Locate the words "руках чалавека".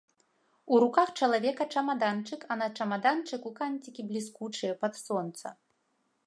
0.83-1.67